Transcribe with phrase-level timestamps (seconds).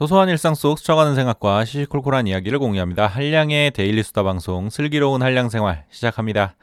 [0.00, 3.06] 소소한 일상 속 스쳐가는 생각과 시시콜콜한 이야기를 공유합니다.
[3.06, 6.54] 한량의 데일리 수다 방송 슬기로운 한량 생활 시작합니다.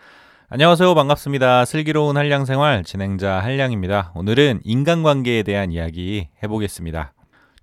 [0.50, 0.96] 안녕하세요.
[0.96, 1.66] 반갑습니다.
[1.66, 4.12] 슬기로운 한량 생활 진행자 한량입니다.
[4.16, 7.14] 오늘은 인간관계에 대한 이야기 해보겠습니다.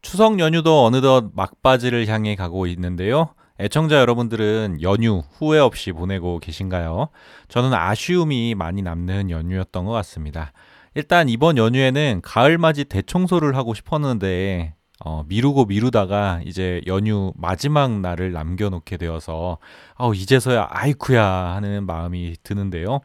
[0.00, 3.34] 추석 연휴도 어느덧 막바지를 향해 가고 있는데요.
[3.58, 7.08] 애청자 여러분들은 연휴 후회 없이 보내고 계신가요?
[7.48, 10.52] 저는 아쉬움이 많이 남는 연휴였던 것 같습니다.
[10.94, 18.96] 일단 이번 연휴에는 가을맞이 대청소를 하고 싶었는데 어, 미루고 미루다가 이제 연휴 마지막 날을 남겨놓게
[18.96, 19.58] 되어서
[19.96, 23.00] 아 이제서야 아이쿠야 하는 마음이 드는데요.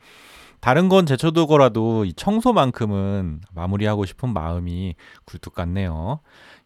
[0.61, 6.19] 다른 건 제쳐두고라도 이 청소만큼은 마무리하고 싶은 마음이 굴뚝 같네요.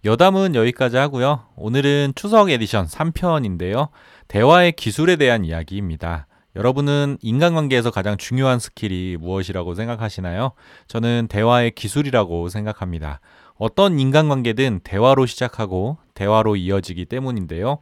[0.03, 1.45] 여담은 여기까지 하고요.
[1.55, 3.89] 오늘은 추석 에디션 3편인데요.
[4.27, 6.27] 대화의 기술에 대한 이야기입니다.
[6.55, 10.52] 여러분은 인간관계에서 가장 중요한 스킬이 무엇이라고 생각하시나요?
[10.88, 13.19] 저는 대화의 기술이라고 생각합니다.
[13.63, 17.77] 어떤 인간관계든 대화로 시작하고 대화로 이어지기 때문인데요.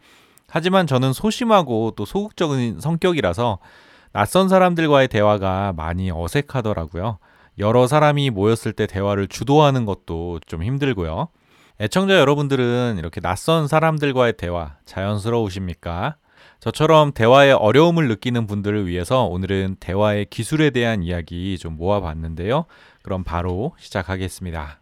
[0.47, 3.57] 하지만 저는 소심하고 또 소극적인 성격이라서
[4.11, 7.17] 낯선 사람들과의 대화가 많이 어색하더라고요.
[7.57, 11.29] 여러 사람이 모였을 때 대화를 주도하는 것도 좀 힘들고요.
[11.79, 16.15] 애청자 여러분들은 이렇게 낯선 사람들과의 대화 자연스러우십니까?
[16.59, 22.65] 저처럼 대화에 어려움을 느끼는 분들을 위해서 오늘은 대화의 기술에 대한 이야기 좀 모아봤는데요.
[23.01, 24.80] 그럼 바로 시작하겠습니다.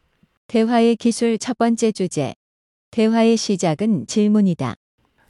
[0.50, 2.34] 대화의 기술 첫 번째 주제.
[2.90, 4.74] 대화의 시작은 질문이다.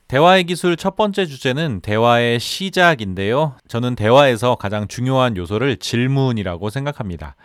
[0.07, 3.57] 대화의 기술 첫 번째 주제는 대화의 시작인데요.
[3.67, 7.35] 저는 대화에서 가장 중요한 요소를 질문이라고 생각합니다.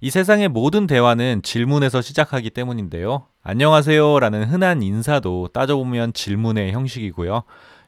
[0.00, 3.28] 이 세상의 모든 대화는 질문에서 시작하기 때문인데요.
[3.44, 7.44] 안녕하세요 라는 흔한 인사도 따져보면 질문의 형식이고요.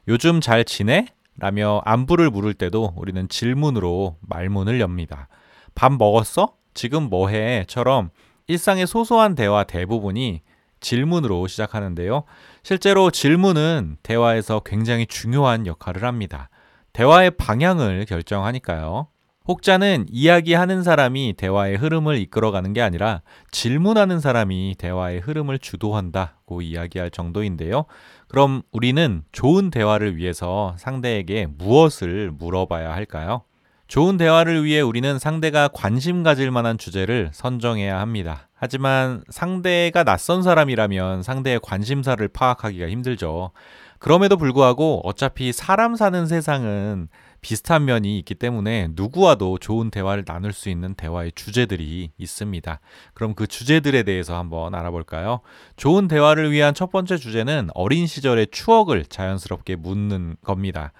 [0.07, 1.07] 요즘 잘 지내?
[1.37, 5.27] 라며 안부를 물을 때도 우리는 질문으로 말문을 엽니다.
[5.75, 6.53] 밥 먹었어?
[6.73, 7.65] 지금 뭐 해?
[7.67, 8.11] 처럼
[8.47, 10.41] 일상의 소소한 대화 대부분이
[10.79, 12.23] 질문으로 시작하는데요.
[12.61, 16.49] 실제로 질문은 대화에서 굉장히 중요한 역할을 합니다.
[16.93, 19.07] 대화의 방향을 결정하니까요.
[19.47, 23.21] 혹자는 이야기하는 사람이 대화의 흐름을 이끌어가는 게 아니라
[23.51, 27.85] 질문하는 사람이 대화의 흐름을 주도한다고 이야기할 정도인데요.
[28.27, 33.43] 그럼 우리는 좋은 대화를 위해서 상대에게 무엇을 물어봐야 할까요?
[33.87, 38.49] 좋은 대화를 위해 우리는 상대가 관심 가질 만한 주제를 선정해야 합니다.
[38.55, 43.51] 하지만 상대가 낯선 사람이라면 상대의 관심사를 파악하기가 힘들죠.
[43.99, 47.09] 그럼에도 불구하고 어차피 사람 사는 세상은
[47.41, 52.79] 비슷한 면이 있기 때문에 누구와도 좋은 대화를 나눌 수 있는 대화의 주제들이 있습니다.
[53.13, 55.41] 그럼 그 주제들에 대해서 한번 알아볼까요?
[55.75, 60.91] 좋은 대화를 위한 첫 번째 주제는 어린 시절의 추억을 자연스럽게 묻는 겁니다.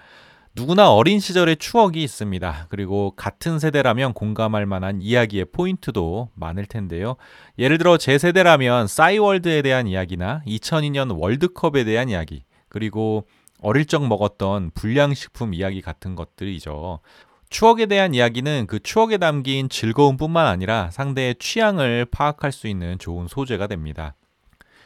[0.56, 2.68] 누구나 어린 시절의 추억이 있습니다.
[2.70, 7.18] 그리고 같은 세대라면 공감할 만한 이야기의 포인트도 많을 텐데요.
[7.60, 13.28] 예를 들어 제 세대라면 싸이월드에 대한 이야기나 2002년 월드컵에 대한 이야기, 그리고
[13.62, 17.02] 어릴 적 먹었던 불량식품 이야기 같은 것들이죠.
[17.50, 23.68] 추억에 대한 이야기는 그 추억에 담긴 즐거움뿐만 아니라 상대의 취향을 파악할 수 있는 좋은 소재가
[23.68, 24.16] 됩니다.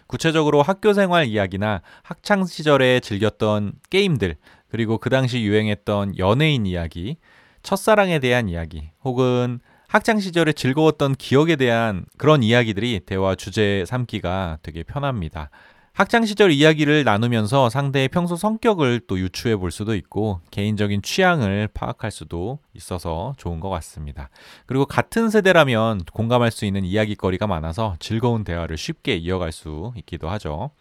[0.07, 4.37] 구체적으로 학교 생활 이야기나 학창 시절에 즐겼던 게임들,
[4.69, 7.17] 그리고 그 당시 유행했던 연예인 이야기,
[7.63, 14.83] 첫사랑에 대한 이야기, 혹은 학창 시절에 즐거웠던 기억에 대한 그런 이야기들이 대화 주제 삼기가 되게
[14.83, 15.49] 편합니다.
[15.93, 22.11] 학창 시절 이야기를 나누면서 상대의 평소 성격을 또 유추해 볼 수도 있고 개인적인 취향을 파악할
[22.11, 24.29] 수도 있어서 좋은 것 같습니다.
[24.65, 30.71] 그리고 같은 세대라면 공감할 수 있는 이야기거리가 많아서 즐거운 대화를 쉽게 이어갈 수 있기도 하죠.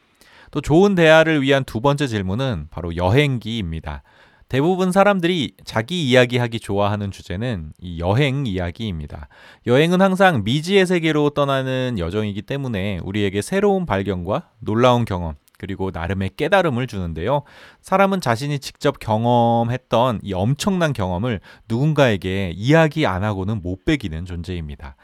[0.51, 4.03] 또 좋은 대화를 위한 두 번째 질문은 바로 여행기입니다.
[4.49, 9.29] 대부분 사람들이 자기 이야기하기 좋아하는 주제는 이 여행 이야기입니다.
[9.67, 16.87] 여행은 항상 미지의 세계로 떠나는 여정이기 때문에 우리에게 새로운 발견과 놀라운 경험, 그리고 나름의 깨달음을
[16.87, 17.43] 주는데요.
[17.83, 24.97] 사람은 자신이 직접 경험했던 이 엄청난 경험을 누군가에게 이야기 안 하고는 못 베기는 존재입니다.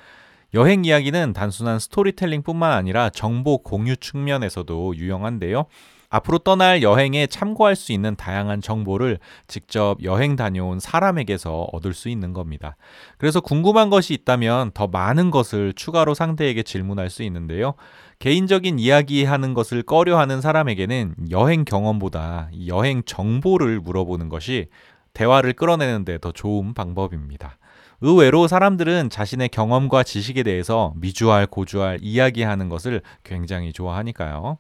[0.54, 5.66] 여행 이야기는 단순한 스토리텔링뿐만 아니라 정보 공유 측면에서도 유용한데요.
[6.10, 9.18] 앞으로 떠날 여행에 참고할 수 있는 다양한 정보를
[9.48, 12.76] 직접 여행 다녀온 사람에게서 얻을 수 있는 겁니다.
[13.18, 17.74] 그래서 궁금한 것이 있다면 더 많은 것을 추가로 상대에게 질문할 수 있는데요.
[18.20, 24.68] 개인적인 이야기하는 것을 꺼려하는 사람에게는 여행 경험보다 여행 정보를 물어보는 것이
[25.14, 27.58] 대화를 끌어내는데 더 좋은 방법입니다.
[28.06, 34.58] 의외로 사람들은 자신의 경험과 지식에 대해서 미주알, 고주알 이야기하는 것을 굉장히 좋아하니까요.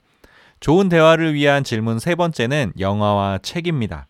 [0.60, 4.06] 좋은 대화를 위한 질문 세 번째는 영화와 책입니다.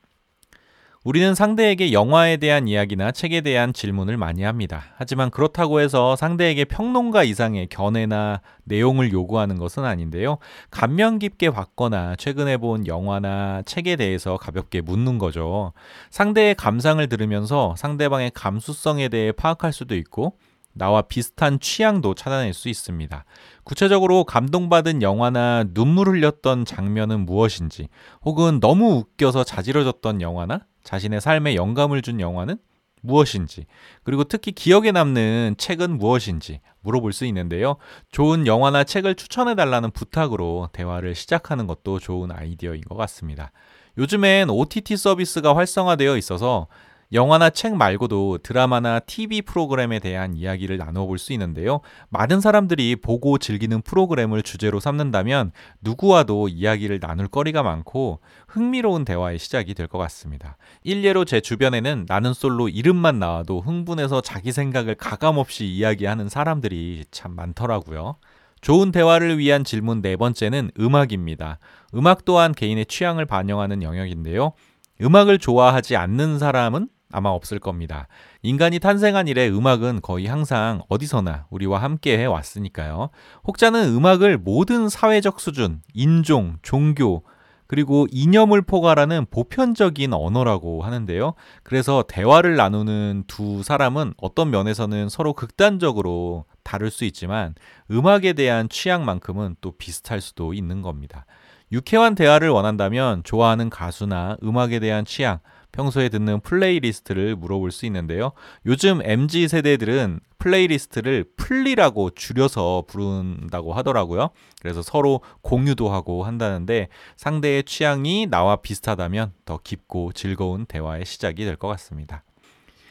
[1.05, 4.85] 우리는 상대에게 영화에 대한 이야기나 책에 대한 질문을 많이 합니다.
[4.97, 10.39] 하지만 그렇다고 해서 상대에게 평론가 이상의 견해나 내용을 요구하는 것은 아닌데요.
[10.71, 15.75] 감명 깊게 봤거나 최근에 본 영화나 책에 대해서 가볍게 묻는 거죠.
[16.09, 20.39] 상대의 감상을 들으면서 상대방의 감수성에 대해 파악할 수도 있고
[20.73, 23.27] 나와 비슷한 취향도 찾아낼 수 있습니다.
[23.63, 27.89] 구체적으로 감동받은 영화나 눈물 흘렸던 장면은 무엇인지,
[28.23, 32.59] 혹은 너무 웃겨서 자지러졌던 영화나 자신의 삶에 영감을 준 영화는
[33.03, 33.67] 무엇인지,
[34.03, 37.77] 그리고 특히 기억에 남는 책은 무엇인지 물어볼 수 있는데요.
[38.11, 43.53] 좋은 영화나 책을 추천해 달라는 부탁으로 대화를 시작하는 것도 좋은 아이디어인 것 같습니다.
[43.99, 46.67] 요즘엔 OTT 서비스가 활성화되어 있어서
[47.15, 51.81] 영화나 책 말고도 드라마나 TV 프로그램에 대한 이야기를 나눠볼 수 있는데요.
[52.11, 58.19] 많은 사람들이 보고 즐기는 프로그램을 주제로 삼는다면 누구와도 이야기를 나눌 거리가 많고
[58.49, 60.57] 흥미로운 대화의 시작이 될 것 같습니다.
[60.83, 68.17] 일례로 제 주변에는 나는 솔로 이름만 나와도 흥분해서 자기 생각을 가감없이 이야기하는 사람들이 참 많더라고요.
[68.61, 71.59] 좋은 대화를 위한 질문 네 번째는 음악입니다.
[71.95, 74.55] 음악 또한 개인의 취향을 반영하는 영역인데요.
[75.01, 78.09] 음악을 좋아하지 않는 사람은 아마 없을 겁니다.
[78.43, 83.11] 인간이 탄생한 이래 음악은 거의 항상 어디서나 우리와 함께 해 왔으니까요.
[83.47, 87.23] 혹자는 음악을 모든 사회적 수준, 인종, 종교,
[87.67, 91.35] 그리고 이념을 포괄하는 보편적인 언어라고 하는데요.
[91.63, 97.55] 그래서 대화를 나누는 두 사람은 어떤 면에서는 서로 극단적으로 다를 수 있지만
[97.91, 101.25] 음악에 대한 취향만큼은 또 비슷할 수도 있는 겁니다.
[101.73, 105.39] 유쾌한 대화를 원한다면 좋아하는 가수나 음악에 대한 취향,
[105.75, 108.31] 평소에 듣는 playlist를 물어볼 수 있는데요.
[108.65, 114.31] 요즘 MZ 세대들은 playlist를 플리라고 줄여서 부른다고 하더라고요.
[114.63, 121.57] 그래서 서로 공유도 하고 한다는데 상대의 취향이 나와 비슷하다면 더 깊고 즐거운 대화의 시작이 될
[121.57, 122.25] 것 같습니다.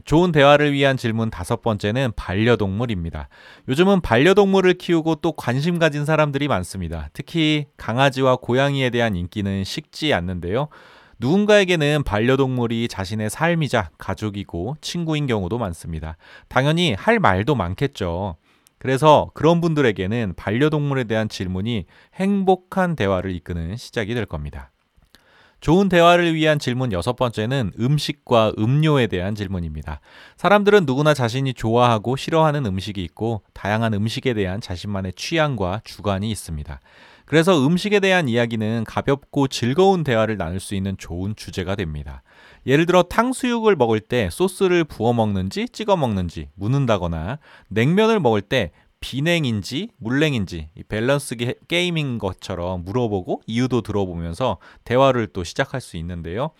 [0.05, 3.29] 좋은 대화를 위한 질문 다섯 번째는 반려동물입니다.
[3.69, 7.09] 요즘은 반려동물을 키우고 또 관심 가진 사람들이 많습니다.
[7.13, 10.67] 특히 강아지와 고양이에 대한 인기는 식지 않는데요.
[11.23, 16.17] 누군가에게는 반려동물이 자신의 삶이자 가족이고 친구인 경우도 많습니다.
[16.49, 18.35] 당연히 할 말도 많겠죠.
[18.77, 21.85] 그래서 그런 분들에게는 반려동물에 대한 질문이
[22.15, 24.71] 행복한 대화를 이끄는 시작이 될 겁니다.
[25.61, 30.01] 좋은 대화를 위한 질문 여섯 번째는 음식과 음료에 대한 질문입니다.
[30.35, 36.81] 사람들은 누구나 자신이 좋아하고 싫어하는 음식이 있고 다양한 음식에 대한 자신만의 취향과 주관이 있습니다.
[37.25, 42.21] 그래서 음식에 대한 이야기는 가볍고 즐거운 대화를 나눌 수 있는 좋은 주제가 됩니다.
[42.65, 47.39] 예를 들어 탕수육을 먹을 때 소스를 부어 먹는지 찍어 먹는지 묻는다거나
[47.69, 51.35] 냉면을 먹을 때 비냉인지 물냉인지 밸런스
[51.67, 56.51] 게임인 것처럼 물어보고 이유도 들어보면서 대화를 또 시작할 수 있는데요.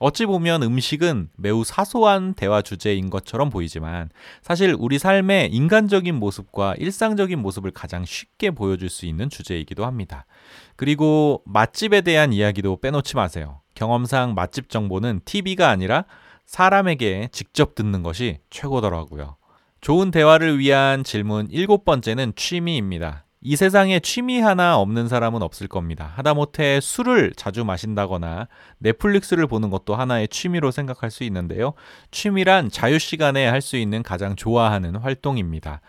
[0.00, 4.10] 어찌 보면 음식은 매우 사소한 대화 주제인 것처럼 보이지만
[4.42, 10.26] 사실 우리 삶의 인간적인 모습과 일상적인 모습을 가장 쉽게 보여줄 수 있는 주제이기도 합니다.
[10.76, 13.60] 그리고 맛집에 대한 이야기도 빼놓지 마세요.
[13.74, 16.04] 경험상 맛집 정보는 TV가 아니라
[16.46, 19.36] 사람에게 직접 듣는 것이 최고더라고요.
[19.80, 23.24] 좋은 대화를 위한 질문 일곱 번째는 취미입니다.
[23.40, 26.12] 이 세상에 취미 하나 없는 사람은 없을 겁니다.
[26.16, 28.48] 하다못해 술을 자주 마신다거나
[28.78, 31.74] 넷플릭스를 보는 것도 하나의 취미로 생각할 수 있는데요.
[32.10, 35.80] 취미란 자유시간에 할 수 있는 가장 좋아하는 활동입니다.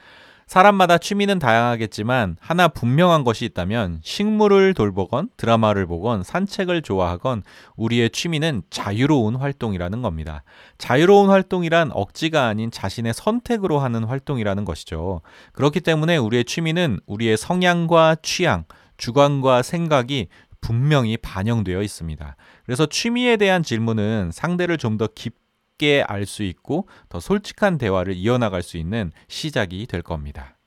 [0.49, 7.43] 사람마다 취미는 다양하겠지만 하나 분명한 것이 있다면 식물을 돌보건 드라마를 보건 산책을 좋아하건
[7.75, 10.41] 우리의 취미는 자유로운 활동이라는 겁니다.
[10.79, 15.21] 자유로운 활동이란 억지가 아닌 자신의 선택으로 하는 활동이라는 것이죠.
[15.53, 18.63] 그렇기 때문에 우리의 취미는 우리의 성향과 취향,
[18.97, 20.29] 주관과 생각이
[20.61, 22.35] 분명히 반영되어 있습니다.
[22.65, 25.48] 그래서 취미에 대한 질문은 상대를 좀 더 깊게
[25.79, 30.57] 쉽게 알 수 있고 더 솔직한 대화를 이어나갈 수 있는 시작이 될 겁니다.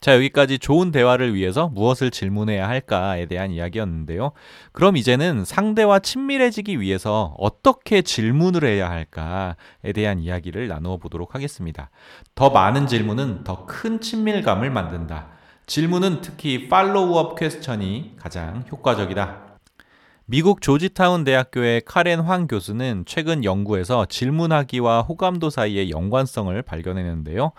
[0.00, 4.32] 자, 여기까지 좋은 대화를 위해서 무엇을 질문해야 할까에 대한 이야기였는데요.
[4.72, 11.90] 그럼 이제는 상대와 친밀해지기 위해서 어떻게 질문을 해야 할까에 대한 이야기를 나누어 보도록 하겠습니다.
[12.34, 15.28] 더 많은 질문은 더 큰 친밀감을 만든다.
[15.66, 19.47] 질문은 특히 팔로우업 퀘스천이 가장 효과적이다.
[20.30, 27.52] 미국 조지타운 대학교의 카렌 황 교수는 최근 연구에서 질문하기와 호감도 사이의 연관성을 발견했는데요.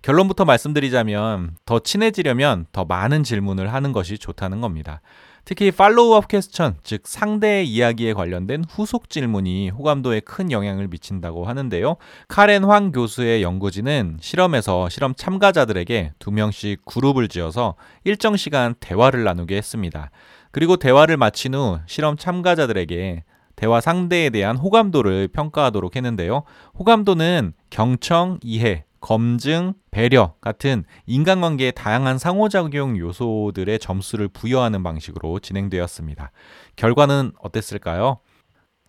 [0.00, 5.00] 결론부터 말씀드리자면 더 친해지려면 더 많은 질문을 하는 것이 좋다는 겁니다.
[5.44, 11.96] 특히 팔로우업 퀘스천, 즉 상대의 이야기에 관련된 후속 질문이 호감도에 큰 영향을 미친다고 하는데요.
[12.28, 19.56] 카렌 황 교수의 연구진은 실험에서 실험 참가자들에게 두 명씩 그룹을 지어서 일정 시간 대화를 나누게
[19.56, 20.12] 했습니다.
[20.54, 23.24] 그리고 대화를 마친 후 실험 참가자들에게
[23.56, 26.44] 대화 상대에 대한 호감도를 평가하도록 했는데요.
[26.78, 36.30] 호감도는 경청, 이해, 검증, 배려 같은 인간관계의 다양한 상호작용 요소들의 점수를 부여하는 방식으로 진행되었습니다.
[36.76, 38.20] 결과는 어땠을까요?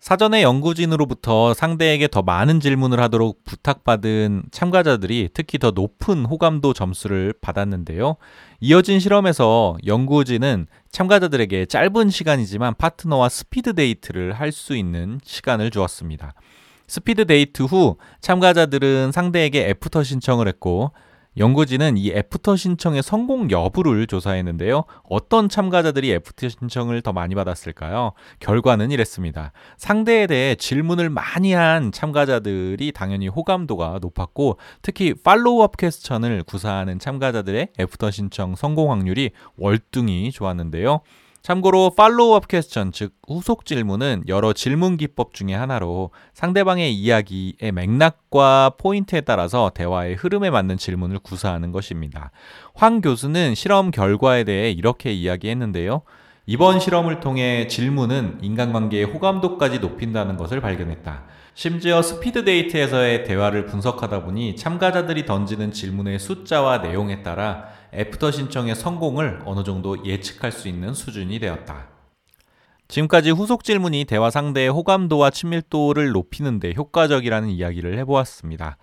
[0.00, 8.16] 사전에 연구진으로부터 상대에게 더 많은 질문을 하도록 부탁받은 참가자들이 특히 더 높은 호감도 점수를 받았는데요.
[8.60, 16.34] 이어진 실험에서 연구진은 참가자들에게 짧은 시간이지만 파트너와 스피드 데이트를 할 수 있는 시간을 주었습니다.
[16.86, 20.92] 스피드 데이트 후 참가자들은 상대에게 애프터 신청을 했고
[21.38, 24.84] 연구진은 이 애프터 신청의 성공 여부를 조사했는데요.
[25.04, 28.12] 어떤 참가자들이 애프터 신청을 더 많이 받았을까요?
[28.40, 29.52] 결과는 이랬습니다.
[29.76, 38.10] 상대에 대해 질문을 많이 한 참가자들이 당연히 호감도가 높았고 특히 follow-up question을 구사하는 참가자들의 애프터
[38.10, 41.00] 신청 성공 확률이 월등히 좋았는데요.
[41.46, 49.20] 참고로 follow-up question, 즉 후속 질문은 여러 질문 기법 중의 하나로 상대방의 이야기의 맥락과 포인트에
[49.20, 52.32] 따라서 대화의 흐름에 맞는 질문을 구사하는 것입니다.
[52.74, 56.02] 황 교수는 실험 결과에 대해 이렇게 이야기했는데요.
[56.46, 61.26] 이번 실험을 통해 질문은 인간관계의 호감도까지 높인다는 것을 발견했다.
[61.54, 69.42] 심지어 스피드 데이트에서의 대화를 분석하다 보니 참가자들이 던지는 질문의 숫자와 내용에 따라 애프터 신청의 성공을
[69.44, 71.88] 어느 정도 예측할 수 있는 수준이 되었다.
[72.88, 78.76] 지금까지 후속 질문이 대화 상대의 호감도와 친밀도를 높이는데 효과적이라는 이야기를 해보았습니다.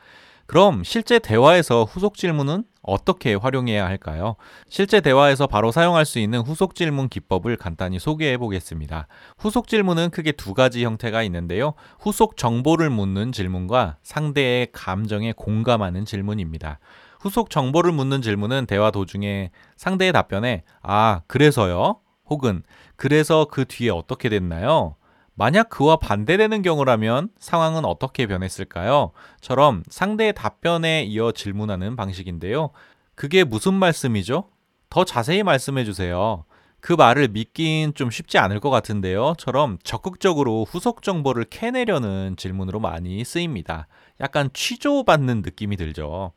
[0.45, 4.35] 그럼 실제 대화에서 후속 질문은 어떻게 활용해야 할까요?
[4.67, 9.07] 실제 대화에서 바로 사용할 수 있는 후속 질문 기법을 간단히 소개해 보겠습니다.
[9.37, 11.75] 후속 질문은 크게 두 가지 형태가 있는데요.
[11.97, 16.79] 후속 정보를 묻는 질문과 상대의 감정에 공감하는 질문입니다.
[17.23, 22.01] 후속 정보를 묻는 질문은 대화 도중에 상대의 답변에 아, 그래서요?
[22.25, 22.63] 혹은
[22.97, 24.97] 그래서 그 뒤에 어떻게 됐나요?
[25.33, 29.11] 만약 그와 반대되는 경우라면 상황은 어떻게 변했을까요?
[29.39, 32.71] 처럼 상대의 답변에 이어 질문하는 방식인데요.
[33.15, 34.49] 그게 무슨 말씀이죠?
[34.89, 36.43] 더 자세히 말씀해 주세요.
[36.81, 39.35] 그 말을 믿긴 좀 쉽지 않을 것 같은데요.
[39.37, 43.87] 처럼 적극적으로 후속 정보를 캐내려는 질문으로 많이 쓰입니다.
[44.19, 46.33] 약간 취조받는 느낌이 들죠.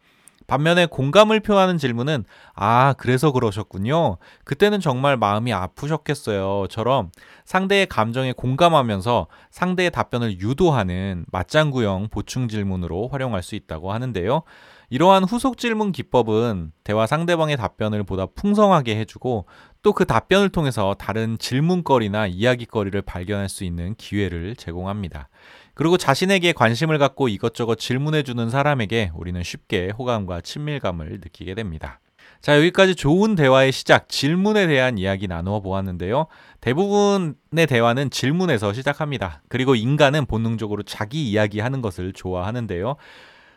[0.47, 2.25] 반면에 공감을 표하는 질문은
[2.55, 4.19] 아, 그래서 그러셨군요.
[4.45, 6.67] 그때는 정말 마음이 아프셨겠어요.
[6.69, 7.11] 처럼
[7.45, 14.43] 상대의 감정에 공감하면서 상대의 답변을 유도하는 맞장구형 보충 질문으로 활용할 수 있다고 하는데요.
[14.89, 19.47] 이러한 후속 질문 기법은 대화 상대방의 답변을 보다 풍성하게 해주고
[19.83, 25.29] 또 그 답변을 통해서 다른 질문거리나 이야기거리를 발견할 수 있는 기회를 제공합니다.
[25.77, 32.01] 그리고 자신에게 관심을 갖고 이것저것 질문해주는 사람에게 우리는 쉽게 호감과 친밀감을 느끼게 됩니다.
[32.41, 36.29] 자, 여기까지 좋은 대화의 시작, 질문에 대한 이야기 나누어 보았는데요.
[36.63, 39.43] 대부분의 대화는 질문에서 시작합니다.
[39.49, 42.97] 그리고 인간은 본능적으로 자기 이야기 하는 것을 좋아하는데요.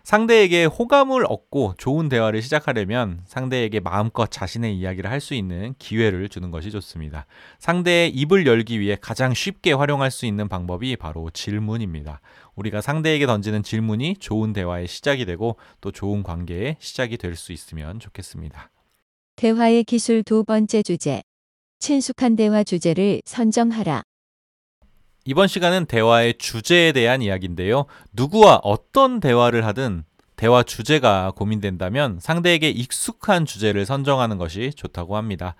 [0.03, 6.49] 상대에게 호감을 얻고 좋은 대화를 시작하려면 상대에게 마음껏 자신의 이야기를 할 수 있는 기회를 주는
[6.49, 7.25] 것이 좋습니다.
[7.59, 12.21] 상대의 입을 열기 위해 가장 쉽게 활용할 수 있는 방법이 바로 질문입니다.
[12.55, 17.99] 우리가 상대에게 던지는 질문이 좋은 대화의 시작이 되고 또 좋은 관계의 시작이 될 수 있으면
[17.99, 18.71] 좋겠습니다.
[19.35, 21.21] 대화의 기술 두 번째 주제.
[21.79, 24.03] 친숙한 대화 주제를 선정하라.
[25.29, 27.85] 이번 시간은 대화의 주제에 대한 이야기인데요.
[28.13, 30.03] 누구와 어떤 대화를 하든
[30.35, 35.53] 대화 주제가 고민된다면 상대에게 익숙한 주제를 선정하는 것이 좋다고 합니다.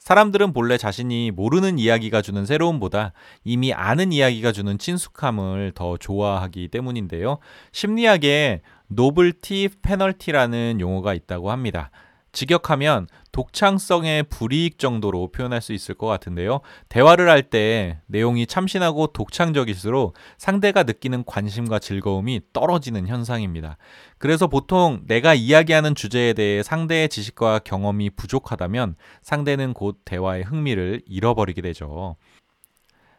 [0.00, 7.38] 사람들은 본래 자신이 모르는 이야기가 주는 새로움보다 이미 아는 이야기가 주는 친숙함을 더 좋아하기 때문인데요.
[7.72, 11.90] 심리학에 novelty penalty라는 용어가 있다고 합니다.
[12.32, 16.60] 직역하면 독창성의 불이익 정도로 표현할 수 있을 것 같은데요.
[16.88, 23.76] 대화를 할 때 내용이 참신하고 독창적일수록 상대가 느끼는 관심과 즐거움이 떨어지는 현상입니다.
[24.18, 31.62] 그래서 보통 내가 이야기하는 주제에 대해 상대의 지식과 경험이 부족하다면 상대는 곧 대화의 흥미를 잃어버리게
[31.62, 32.16] 되죠.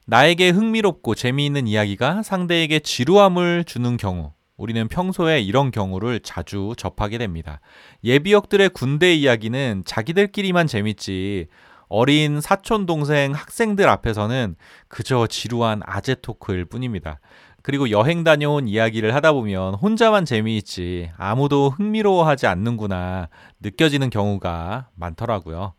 [0.07, 7.61] 나에게 흥미롭고 재미있는 이야기가 상대에게 지루함을 주는 경우, 우리는 평소에 이런 경우를 자주 접하게 됩니다.
[8.03, 11.47] 예비역들의 군대 이야기는 자기들끼리만 재밌지
[11.89, 14.55] 어린 사촌 동생 학생들 앞에서는
[14.87, 17.19] 그저 지루한 아재 토크일 뿐입니다.
[17.63, 23.29] 그리고 여행 다녀온 이야기를 하다 보면 혼자만 재미있지 아무도 흥미로워하지 않는구나
[23.61, 25.73] 느껴지는 경우가 많더라고요.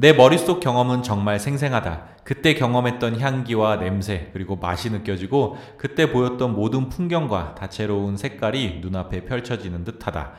[0.00, 2.20] 내 머릿속 경험은 정말 생생하다.
[2.24, 9.84] 그때 경험했던 향기와 냄새, 그리고 맛이 느껴지고 그때 보였던 모든 풍경과 다채로운 색깔이 눈앞에 펼쳐지는
[9.84, 10.32] 듯하다.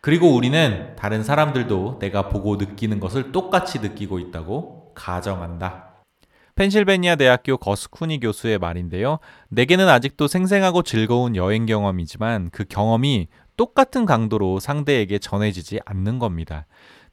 [0.00, 5.86] 그리고 우리는 다른 사람들도 내가 보고 느끼는 것을 똑같이 느끼고 있다고 가정한다.
[6.54, 9.18] 펜실베니아 대학교 거스쿠니 교수의 말인데요.
[9.48, 16.66] 내게는 아직도 생생하고 즐거운 여행 경험이지만 그 경험이 똑같은 강도로 상대에게 전해지지 않는 겁니다.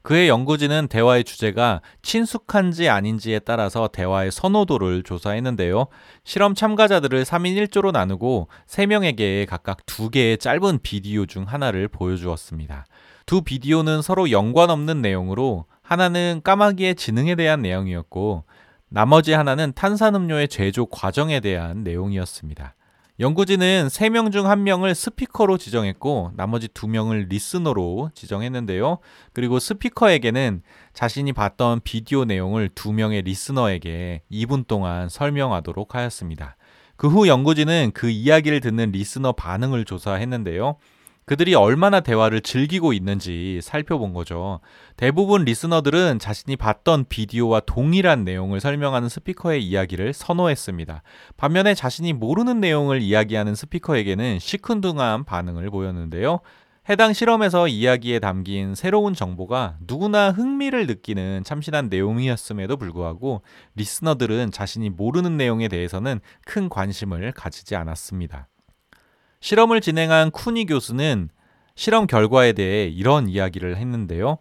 [0.06, 5.88] 그의 연구진은 대화의 주제가 친숙한지 아닌지에 따라서 대화의 선호도를 조사했는데요.
[6.22, 12.86] 실험 참가자들을 3인 1조로 나누고 3명에게 각각 2개의 짧은 비디오 중 하나를 보여주었습니다.
[13.26, 18.44] 두 비디오는 서로 연관 없는 내용으로 하나는 까마귀의 지능에 대한 내용이었고
[18.88, 22.76] 나머지 하나는 탄산음료의 제조 과정에 대한 내용이었습니다.
[23.18, 28.98] 연구진은 3명 중 1명을 스피커로 지정했고 나머지 2명을 리스너로 지정했는데요.
[29.32, 36.56] 그리고 스피커에게는 자신이 봤던 비디오 내용을 2명의 리스너에게 2분 동안 설명하도록 하였습니다.
[36.96, 40.76] 그 후 연구진은 그 이야기를 듣는 리스너 반응을 조사했는데요.
[41.26, 44.60] 그들이 얼마나 대화를 즐기고 있는지 살펴본 거죠.
[44.96, 51.02] 대부분 리스너들은 자신이 봤던 비디오와 동일한 내용을 설명하는 스피커의 이야기를 선호했습니다.
[51.36, 56.38] 반면에 자신이 모르는 내용을 이야기하는 스피커에게는 시큰둥한 반응을 보였는데요.
[56.88, 63.42] 해당 실험에서 이야기에 담긴 새로운 정보가 누구나 흥미를 느끼는 참신한 내용이었음에도 불구하고
[63.74, 68.46] 리스너들은 자신이 모르는 내용에 대해서는 큰 관심을 가지지 않았습니다.
[69.40, 71.28] 실험을 진행한 쿠니 교수는
[71.74, 74.38] 실험 결과에 대해 이런 이야기를 했는데요.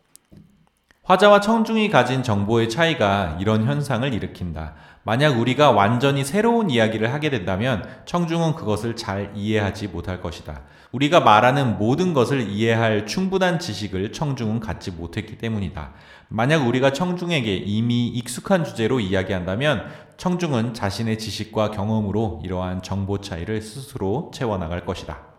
[1.04, 4.74] 화자와 청중이 가진 정보의 차이가 이런 현상을 일으킨다.
[5.04, 10.64] 만약 우리가 완전히 새로운 이야기를 하게 된다면 청중은 그것을 잘 이해하지 못할 것이다.
[10.92, 15.92] 우리가 말하는 모든 것을 이해할 충분한 지식을 청중은 갖지 못했기 때문이다.
[16.30, 19.86] 만약 우리가 청중에게 이미 익숙한 주제로 이야기한다면
[20.18, 25.36] 청중은 자신의 지식과 경험으로 이러한 정보 차이를 스스로 채워나갈 것이다.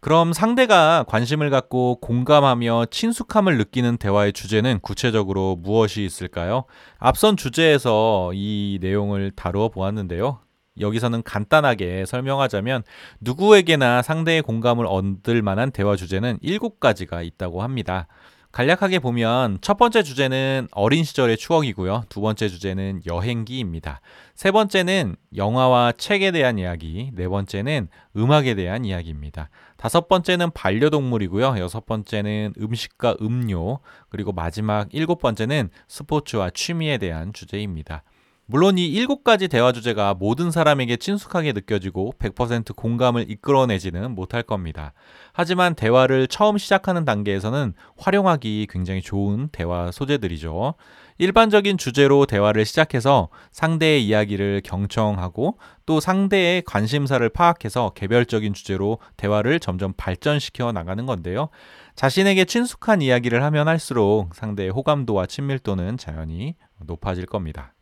[0.00, 6.64] 그럼 상대가 관심을 갖고 공감하며 친숙함을 느끼는 대화의 주제는 구체적으로 무엇이 있을까요?
[6.98, 10.40] 앞선 주제에서 이 내용을 다루어 보았는데요.
[10.78, 12.82] 여기서는 간단하게 설명하자면
[13.20, 18.06] 누구에게나 상대의 공감을 얻을 만한 대화 주제는 7가지가 있다고 합니다.
[18.52, 22.04] 간략하게 보면 첫 번째 주제는 어린 시절의 추억이고요.
[22.08, 24.00] 두 번째 주제는 여행기입니다.
[24.34, 29.50] 세 번째는 영화와 책에 대한 이야기, 네 번째는 음악에 대한 이야기입니다.
[29.76, 31.58] 다섯 번째는 반려동물이고요.
[31.58, 38.02] 여섯 번째는 음식과 음료, 그리고 마지막 일곱 번째는 스포츠와 취미에 대한 주제입니다.
[38.50, 44.92] 물론 이 일곱 가지 대화 주제가 모든 사람에게 친숙하게 느껴지고 100% 공감을 이끌어내지는 못할 겁니다.
[45.32, 50.74] 하지만 대화를 처음 시작하는 단계에서는 활용하기 굉장히 좋은 대화 소재들이죠.
[51.18, 59.92] 일반적인 주제로 대화를 시작해서 상대의 이야기를 경청하고 또 상대의 관심사를 파악해서 개별적인 주제로 대화를 점점
[59.96, 61.50] 발전시켜 나가는 건데요.
[61.94, 67.74] 자신에게 친숙한 이야기를 하면 할수록 상대의 호감도와 친밀도는 자연히 높아질 겁니다.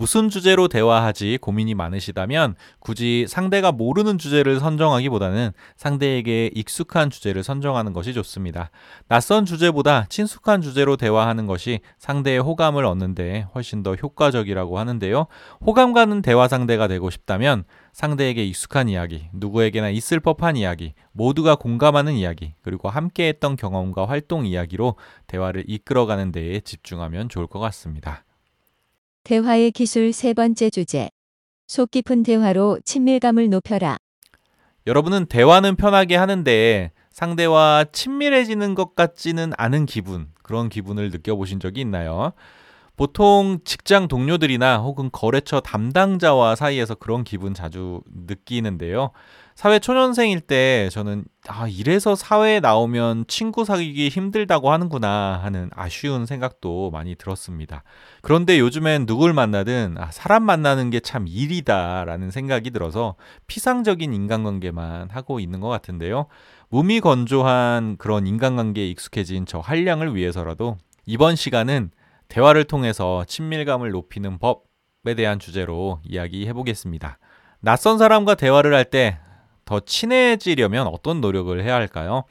[0.00, 8.14] 무슨 주제로 대화하지 고민이 많으시다면 굳이 상대가 모르는 주제를 선정하기보다는 상대에게 익숙한 주제를 선정하는 것이
[8.14, 8.70] 좋습니다.
[9.08, 15.26] 낯선 주제보다 친숙한 주제로 대화하는 것이 상대의 호감을 얻는데 훨씬 더 효과적이라고 하는데요.
[15.66, 22.14] 호감 가는 대화 상대가 되고 싶다면 상대에게 익숙한 이야기, 누구에게나 있을 법한 이야기, 모두가 공감하는
[22.14, 24.94] 이야기, 그리고 함께 했던 경험과 활동 이야기로
[25.26, 28.24] 대화를 이끌어가는 데에 집중하면 좋을 것 같습니다.
[29.24, 31.08] 대화의 기술 세 번째 주제.
[31.66, 33.96] 속 깊은 대화로 친밀감을 높여라.
[34.86, 42.32] 여러분은 대화는 편하게 하는데 상대와 친밀해지는 것 같지는 않은 기분, 그런 기분을 느껴보신 적이 있나요?
[42.96, 49.10] 보통 직장 동료들이나 혹은 거래처 담당자와 사이에서 그런 기분 자주 느끼는데요.
[49.60, 56.90] 사회 초년생일 때 저는 아, 이래서 사회에 나오면 친구 사귀기 힘들다고 하는구나 하는 아쉬운 생각도
[56.90, 57.82] 많이 들었습니다.
[58.22, 63.16] 그런데 요즘엔 누굴 만나든 아, 사람 만나는 게 참 일이다라는 생각이 들어서
[63.48, 66.28] 피상적인 인간관계만 하고 있는 것 같은데요.
[66.70, 71.90] 몸이 건조한 그런 인간관계에 익숙해진 저 한량을 위해서라도 이번 시간은
[72.28, 77.18] 대화를 통해서 친밀감을 높이는 법에 대한 주제로 이야기해 보겠습니다.
[77.60, 79.18] 낯선 사람과 대화를 할 때
[79.70, 82.24] 더 친해지려면 어떤 노력을 해야 할까요?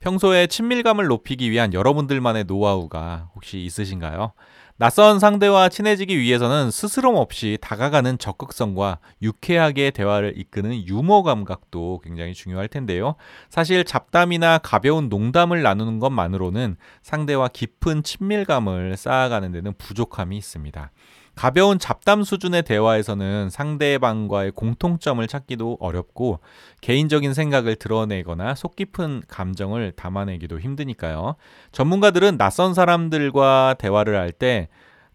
[0.00, 4.32] 평소에 친밀감을 높이기 위한 여러분들만의 노하우가 혹시 있으신가요?
[4.78, 12.68] 낯선 상대와 친해지기 위해서는 스스럼 없이 다가가는 적극성과 유쾌하게 대화를 이끄는 유머 감각도 굉장히 중요할
[12.68, 13.16] 텐데요.
[13.50, 20.90] 사실 잡담이나 가벼운 농담을 나누는 것만으로는 상대와 깊은 친밀감을 쌓아가는 데는 부족함이 있습니다.
[21.38, 26.40] 가벼운 잡담 수준의 대화에서는 상대방과의 공통점을 찾기도 어렵고
[26.80, 31.36] 개인적인 생각을 드러내거나 속 깊은 감정을 담아내기도 힘드니까요.
[31.70, 34.66] 전문가들은 낯선 사람들과 대화를 할때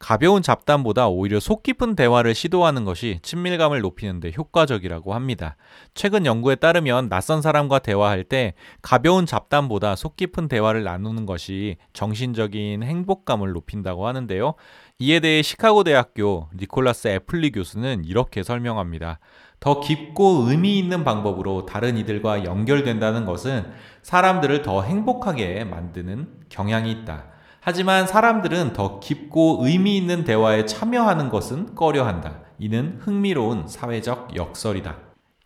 [0.04, 5.56] 가벼운 잡담보다 오히려 속 깊은 대화를 시도하는 것이 친밀감을 높이는 데 효과적이라고 합니다.
[5.94, 12.84] 최근 연구에 따르면 낯선 사람과 대화할 때 가벼운 잡담보다 속 깊은 대화를 나누는 것이 정신적인
[12.84, 14.56] 행복감을 높인다고 하는데요.
[15.00, 19.20] 이에 대해 시카고 대학교 니콜라스 애플리 교수는 이렇게 설명합니다.
[19.60, 23.66] 더 깊고 의미 있는 방법으로 다른 이들과 연결된다는 것은
[24.02, 27.26] 사람들을 더 행복하게 만드는 경향이 있다.
[27.60, 32.42] 하지만 사람들은 더 깊고 의미 있는 대화에 참여하는 것은 꺼려 한다.
[32.60, 34.98] 이는 흥미로운 사회적 역설이다.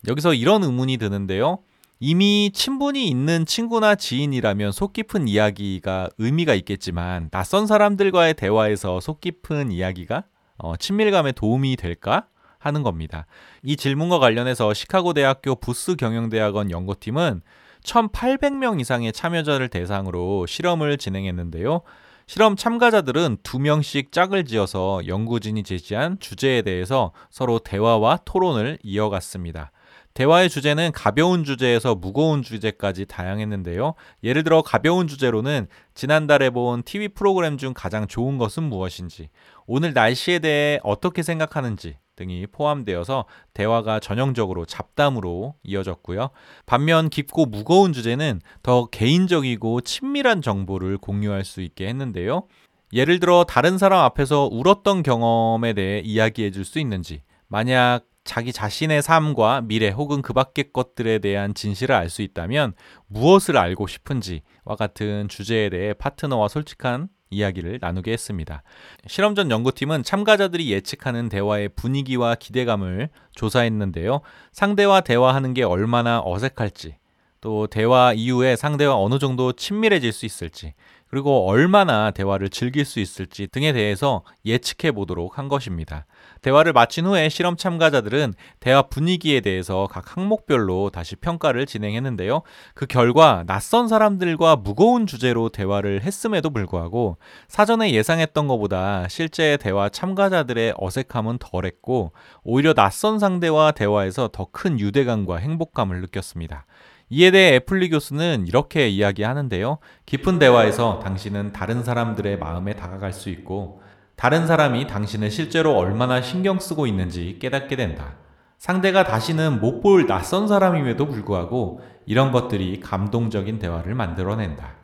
[0.08, 1.58] 여기서 이런 의문이 드는데요.
[2.00, 9.72] 이미 친분이 있는 친구나 지인이라면 속 깊은 이야기가 의미가 있겠지만 낯선 사람들과의 대화에서 속 깊은
[9.72, 10.24] 이야기가
[10.58, 12.26] 어, 친밀감에 도움이 될까?
[12.60, 13.26] 하는 겁니다.
[13.62, 17.40] 이 질문과 관련해서 시카고 대학교 부스 경영대학원 연구팀은
[17.84, 21.82] 1,800명 이상의 참여자를 대상으로 실험을 진행했는데요.
[22.26, 29.70] 실험 참가자들은 두 명씩 짝을 지어서 연구진이 제시한 주제에 대해서 서로 대화와 토론을 이어갔습니다.
[30.18, 33.94] 대화의 주제는 가벼운 주제에서 무거운 주제까지 다양했는데요.
[34.24, 39.28] 예를 들어 가벼운 주제로는 지난달에 본 TV 프로그램 중 가장 좋은 것은 무엇인지,
[39.68, 46.30] 오늘 날씨에 대해 어떻게 생각하는지, 등이 포함되어서 대화가 전형적으로 잡담으로 이어졌고요.
[46.66, 52.48] 반면 깊고 무거운 주제는 더 개인적이고 친밀한 정보를 공유할 수 있게 했는데요.
[52.92, 59.00] 예를 들어 다른 사람 앞에서 울었던 경험에 대해 이야기해 줄 수 있는지, 만약 자기 자신의
[59.00, 62.74] 삶과 미래 혹은 그 밖의 것들에 대한 진실을 알 수 있다면
[63.06, 68.62] 무엇을 알고 싶은지와 같은 주제에 대해 파트너와 솔직한 이야기를 나누게 했습니다.
[69.06, 74.20] 실험 전 연구팀은 참가자들이 예측하는 대화의 분위기와 기대감을 조사했는데요.
[74.52, 76.96] 상대와 대화하는 게 얼마나 어색할지,
[77.40, 80.74] 또 대화 이후에 상대와 어느 정도 친밀해질 수 있을지,
[81.08, 86.04] 그리고 얼마나 대화를 즐길 수 있을지 등에 대해서 예측해 보도록 한 것입니다.
[86.42, 92.42] 대화를 마친 후에 실험 참가자들은 대화 분위기에 대해서 각 항목별로 다시 평가를 진행했는데요.
[92.74, 97.16] 그 결과 낯선 사람들과 무거운 주제로 대화를 했음에도 불구하고
[97.48, 102.12] 사전에 예상했던 것보다 실제 대화 참가자들의 어색함은 덜했고
[102.44, 106.66] 오히려 낯선 상대와 대화에서 더 큰 유대감과 행복감을 느꼈습니다.
[107.10, 109.78] 이에 대해 애플리 교수는 이렇게 이야기하는데요.
[110.04, 113.80] 깊은 대화에서 당신은 다른 사람들의 마음에 다가갈 수 있고
[114.18, 118.16] 다른 사람이 당신을 실제로 얼마나 신경 쓰고 있는지 깨닫게 된다.
[118.58, 124.74] 상대가 다시는 못 볼 낯선 사람임에도 불구하고 이런 것들이 감동적인 대화를 만들어낸다.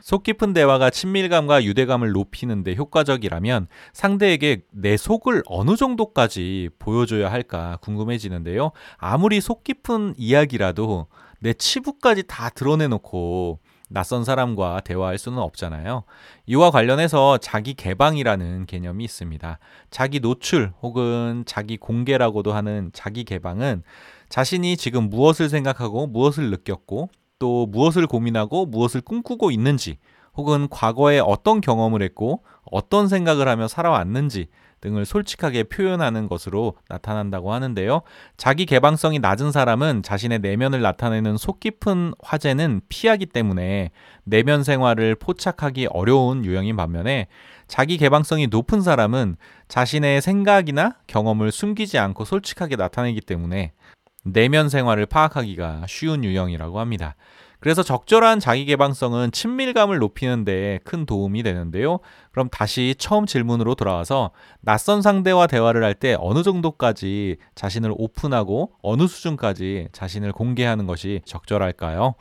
[0.00, 8.72] 속 깊은 대화가 친밀감과 유대감을 높이는데 효과적이라면 상대에게 내 속을 어느 정도까지 보여줘야 할까 궁금해지는데요.
[8.96, 11.08] 아무리 속 깊은 이야기라도
[11.40, 16.04] 내 치부까지 다 드러내놓고 낯선 사람과 대화할 수는 없잖아요.
[16.46, 19.58] 이와 관련해서 자기 개방이라는 개념이 있습니다.
[19.90, 23.82] 자기 노출 혹은 자기 공개라고도 하는 자기 개방은
[24.28, 29.98] 자신이 지금 무엇을 생각하고 무엇을 느꼈고 또 무엇을 고민하고 무엇을 꿈꾸고 있는지
[30.34, 34.48] 혹은 과거에 어떤 경험을 했고 어떤 생각을 하며 살아왔는지
[34.84, 38.02] 등을 솔직하게 표현하는 것으로 나타난다고 하는데요.
[38.36, 43.90] 자기 개방성이 낮은 사람은 자신의 내면을 나타내는 속 깊은 화제는 피하기 때문에
[44.24, 47.26] 내면 생활을 포착하기 어려운 유형인 반면에
[47.66, 49.36] 자기 개방성이 높은 사람은
[49.68, 53.72] 자신의 생각이나 경험을 숨기지 않고 솔직하게 나타내기 때문에
[54.22, 57.14] 내면 생활을 파악하기가 쉬운 유형이라고 합니다.
[57.64, 62.00] 그래서 적절한 자기 개방성은 친밀감을 높이는 데 큰 도움이 되는데요.
[62.30, 69.06] 그럼 다시 처음 질문으로 돌아와서 낯선 상대와 대화를 할 때 어느 정도까지 자신을 오픈하고 어느
[69.06, 72.16] 수준까지 자신을 공개하는 것이 적절할까요?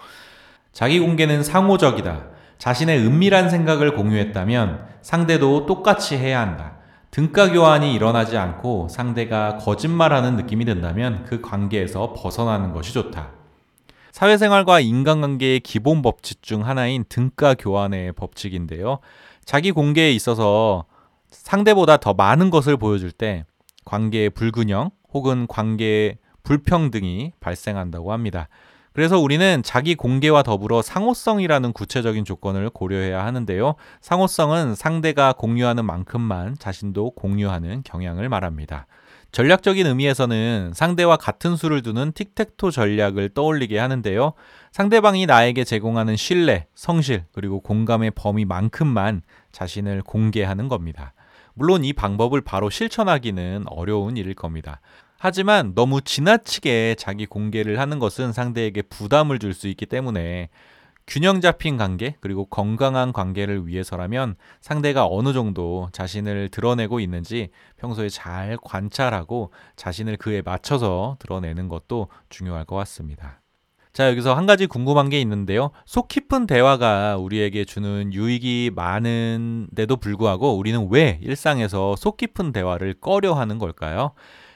[0.72, 2.24] 자기 공개는 상호적이다.
[2.58, 6.78] 자신의 은밀한 생각을 공유했다면 상대도 똑같이 해야 한다.
[7.12, 13.43] 등가 교환이 일어나지 않고 상대가 거짓말하는 느낌이 든다면 그 관계에서 벗어나는 것이 좋다.
[14.14, 19.00] 사회생활과 인간관계의 기본 법칙 중 하나인 등가 교환의 법칙인데요.
[19.44, 20.86] 자기 공개에 있어서
[21.32, 23.44] 상대보다 더 많은 것을 보여줄 때
[23.86, 28.50] 관계의 불균형 혹은 관계의 불평등이 발생한다고 합니다.
[28.94, 33.76] 그래서 우리는 자기 공개와 더불어 상호성이라는 구체적인 조건을 고려해야 하는데요.
[34.02, 38.86] 상호성은 상대가 공유하는 만큼만 자신도 공유하는 경향을 말합니다.
[39.32, 44.34] 전략적인 의미에서는 상대와 같은 수를 두는 틱택토 전략을 떠올리게 하는데요.
[44.72, 51.14] 상대방이 나에게 제공하는 신뢰, 성실, 그리고 공감의 범위만큼만 자신을 공개하는 겁니다.
[51.56, 54.82] 물론 이 방법을 바로 실천하기는 어려운 일일 겁니다.
[55.26, 60.50] 하지만 너무 지나치게 자기 공개를 하는 것은 상대에게 부담을 줄 수 있기 때문에
[61.08, 68.58] 균형 잡힌 관계 그리고 건강한 관계를 위해서라면 상대가 어느 정도 자신을 드러내고 있는지 평소에 잘
[68.62, 73.40] 관찰하고 자신을 그에 맞춰서 드러내는 것도 중요할 것 같습니다.
[73.94, 75.72] 자, 여기서 한 가지 궁금한 게 있는데요.
[75.86, 83.34] 속 깊은 대화가 우리에게 주는 유익이 많은데도 불구하고 우리는 왜 일상에서 속 깊은 대화를 꺼려
[83.34, 84.12] 하는 걸까요?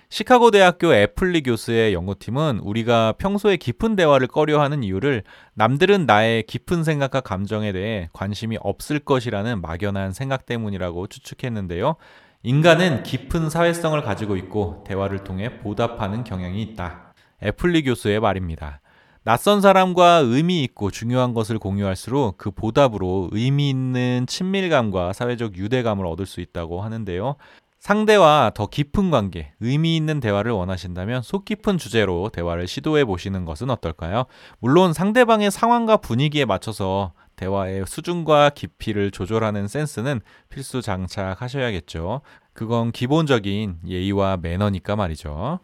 [0.09, 5.23] 시카고 대학교 애플리 교수의 연구팀은 우리가 평소에 깊은 대화를 꺼려 하는 이유를
[5.55, 11.95] 남들은 나의 깊은 생각과 감정에 대해 관심이 없을 것이라는 막연한 생각 때문이라고 추측했는데요.
[12.43, 17.13] 인간은 깊은 사회성을 가지고 있고 대화를 통해 보답하는 경향이 있다.
[17.43, 18.79] 애플리 교수의 말입니다.
[19.23, 26.25] 낯선 사람과 의미 있고 중요한 것을 공유할수록 그 보답으로 의미 있는 친밀감과 사회적 유대감을 얻을
[26.25, 27.35] 수 있다고 하는데요.
[27.79, 33.69] 상대와 더 깊은 관계, 의미 있는 대화를 원하신다면 속 깊은 주제로 대화를 시도해 보시는 것은
[33.69, 34.25] 어떨까요?
[34.59, 42.21] 물론 상대방의 상황과 분위기에 맞춰서 대화의 수준과 깊이를 조절하는 센스는 필수 장착하셔야겠죠.
[42.53, 45.59] 그건 기본적인 예의와 매너니까 말이죠.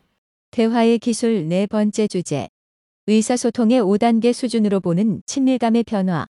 [0.52, 2.48] 대화의 기술 네 번째 주제.
[3.08, 6.28] 의사소통의 5단계 수준으로 보는 친밀감의 변화.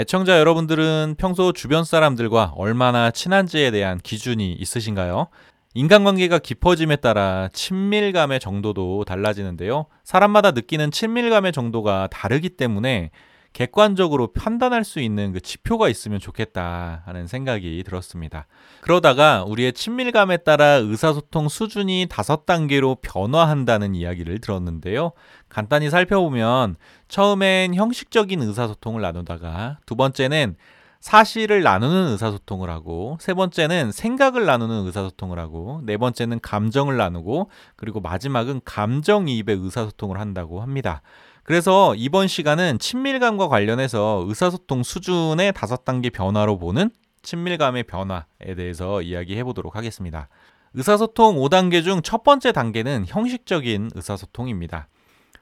[0.00, 5.26] 애청자 여러분들은 평소 주변 사람들과 얼마나 친한지에 대한 기준이 있으신가요?
[5.74, 9.86] 인간관계가 깊어짐에 따라 친밀감의 정도도 달라지는데요.
[10.04, 13.10] 사람마다 느끼는 친밀감의 정도가 다르기 때문에
[13.52, 18.46] 객관적으로 판단할 수 있는 그 지표가 있으면 좋겠다 하는 생각이 들었습니다.
[18.82, 25.10] 그러다가 우리의 친밀감에 따라 의사소통 수준이 다섯 단계로 변화한다는 이야기를 들었는데요.
[25.48, 26.76] 간단히 살펴보면
[27.08, 30.56] 처음엔 형식적인 의사소통을 나누다가 두 번째는
[31.00, 38.00] 사실을 나누는 의사소통을 하고 세 번째는 생각을 나누는 의사소통을 하고 네 번째는 감정을 나누고 그리고
[38.00, 41.02] 마지막은 감정이입의 의사소통을 한다고 합니다.
[41.44, 46.90] 그래서 이번 시간은 친밀감과 관련해서 의사소통 수준의 다섯 단계 변화로 보는
[47.22, 50.28] 친밀감의 변화에 대해서 이야기해 보도록 하겠습니다.
[50.74, 54.88] 의사소통 5단계 중 첫 번째 단계는 형식적인 의사소통입니다.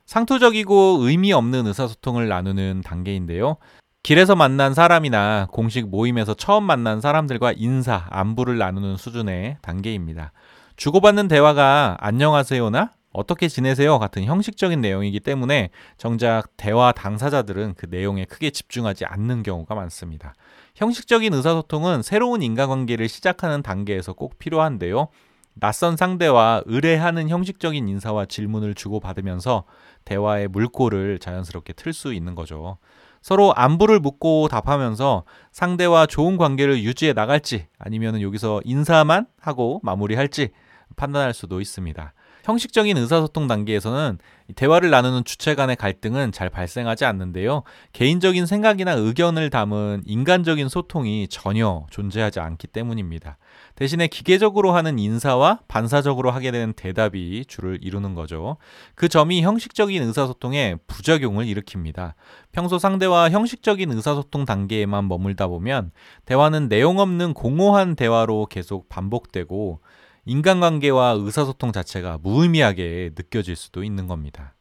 [0.06, 3.56] 상투적이고 의미 없는 의사소통을 나누는 단계인데요.
[4.04, 10.32] 길에서 만난 사람이나 공식 모임에서 처음 만난 사람들과 인사, 안부를 나누는 수준의 단계입니다.
[10.76, 13.98] 주고받는 대화가 안녕하세요나 어떻게 지내세요?
[13.98, 20.34] 같은 형식적인 내용이기 때문에 정작 대화 당사자들은 그 내용에 크게 집중하지 않는 경우가 많습니다.
[20.76, 25.08] 형식적인 의사소통은 새로운 인간관계를 시작하는 단계에서 꼭 필요한데요.
[25.58, 29.64] 낯선 상대와 의뢰하는 형식적인 인사와 질문을 주고받으면서
[30.04, 32.76] 대화의 물꼬를 자연스럽게 틀 수 있는 거죠.
[33.22, 40.50] 서로 안부를 묻고 답하면서 상대와 좋은 관계를 유지해 나갈지 아니면 여기서 인사만 하고 마무리할지
[40.96, 42.12] 판단할 수도 있습니다.
[42.46, 44.18] 형식적인 의사소통 단계에서는
[44.54, 47.64] 대화를 나누는 주체 간의 갈등은 잘 발생하지 않는데요.
[47.92, 53.36] 개인적인 생각이나 의견을 담은 인간적인 소통이 전혀 존재하지 않기 때문입니다.
[53.74, 58.58] 대신에 기계적으로 하는 인사와 반사적으로 하게 되는 대답이 주를 이루는 거죠.
[58.94, 62.14] 그 점이 형식적인 의사소통에 부작용을 일으킵니다.
[62.52, 65.90] 평소 상대와 형식적인 의사소통 단계에만 머물다 보면
[66.26, 69.80] 대화는 내용 없는 공허한 대화로 계속 반복되고
[70.26, 74.54] 인간관계와 의사소통 자체가 무의미하게 느껴질 수도 있는 겁니다.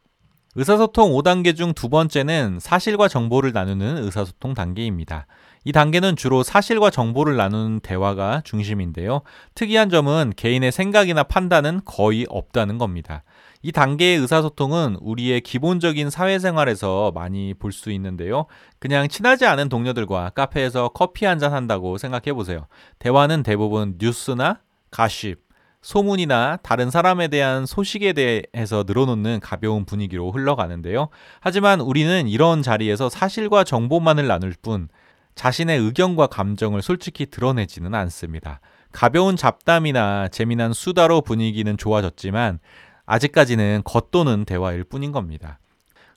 [0.54, 5.26] 의사소통 5단계 중 두 번째는 사실과 정보를 나누는 의사소통 단계입니다.
[5.64, 9.20] 이 단계는 주로 사실과 정보를 나누는 대화가 중심인데요.
[9.54, 13.24] 특이한 점은 개인의 생각이나 판단은 거의 없다는 겁니다.
[13.62, 18.46] 이 단계의 의사소통은 우리의 기본적인 사회생활에서 많이 볼 수 있는데요.
[18.78, 22.66] 그냥 친하지 않은 동료들과 카페에서 커피 한 잔 한다고 생각해 보세요.
[23.00, 25.40] 대화는 대부분 뉴스나 가십,
[25.86, 31.10] 소문이나 다른 사람에 대한 소식에 대해서 늘어놓는 가벼운 분위기로 흘러가는데요.
[31.38, 34.88] 하지만 우리는 이런 자리에서 사실과 정보만을 나눌 뿐
[35.36, 38.58] 자신의 의견과 감정을 솔직히 드러내지는 않습니다.
[38.90, 42.58] 가벼운 잡담이나 재미난 수다로 분위기는 좋아졌지만
[43.04, 45.60] 아직까지는 겉도는 대화일 뿐인 겁니다.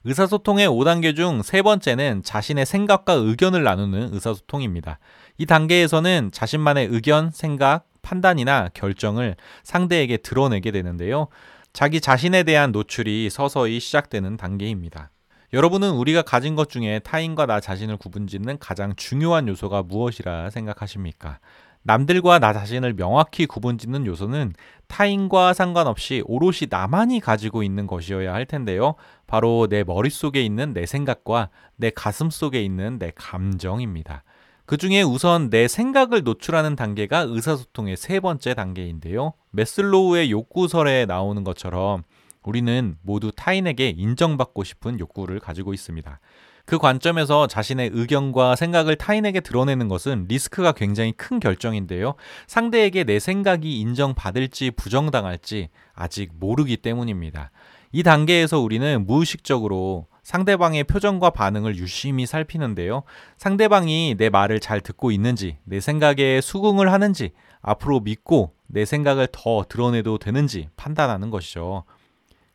[0.02, 4.98] 의사소통의 5단계 중 세 번째는 자신의 생각과 의견을 나누는 의사소통입니다.
[5.38, 11.28] 이 단계에서는 자신만의 의견, 생각, 판단이나 결정을 상대에게 드러내게 되는데요.
[11.72, 15.10] 자기 자신에 대한 노출이 서서히 시작되는 단계입니다.
[15.52, 21.40] 여러분은 우리가 가진 것 중에 타인과 나 자신을 구분짓는 가장 중요한 요소가 무엇이라 생각하십니까?
[21.82, 24.52] 남들과 나 자신을 명확히 구분짓는 요소는
[24.86, 28.96] 타인과 상관없이 오롯이 나만이 가지고 있는 것이어야 할 텐데요.
[29.26, 34.24] 바로 내 머릿속에 있는 내 생각과 내 가슴 속에 있는 내 감정입니다.
[34.70, 39.32] 그 중에 우선 내 생각을 노출하는 단계가 의사소통의 세 번째 단계인데요.
[39.50, 42.04] 메슬로우의 욕구설에 나오는 것처럼
[42.44, 46.20] 우리는 모두 타인에게 인정받고 싶은 욕구를 가지고 있습니다.
[46.66, 52.14] 그 관점에서 자신의 의견과 생각을 타인에게 드러내는 것은 리스크가 굉장히 큰 결정인데요.
[52.46, 57.50] 상대에게 내 생각이 인정받을지 부정당할지 아직 모르기 때문입니다.
[57.90, 63.02] 이 단계에서 우리는 무의식적으로 상대방의 표정과 반응을 유심히 살피는데요.
[63.36, 69.64] 상대방이 내 말을 잘 듣고 있는지, 내 생각에 수긍을 하는지, 앞으로 믿고 내 생각을 더
[69.68, 71.84] 드러내도 되는지 판단하는 것이죠.